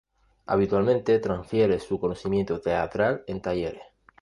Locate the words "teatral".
2.59-3.23